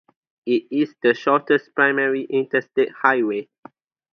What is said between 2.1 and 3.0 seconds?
Interstate